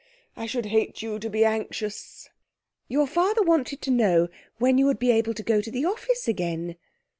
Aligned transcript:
I 0.35 0.47
should 0.47 0.65
hate 0.65 1.03
you 1.03 1.19
to 1.19 1.29
be 1.29 1.45
anxious.' 1.45 2.27
'Your 2.87 3.05
father 3.05 3.43
wanted 3.43 3.83
to 3.83 3.91
know 3.91 4.29
when 4.57 4.79
you 4.79 4.87
would 4.87 4.97
be 4.97 5.11
able 5.11 5.35
to 5.35 5.43
go 5.43 5.61
to 5.61 5.69
the 5.69 5.85
office 5.85 6.27
again.' 6.27 6.75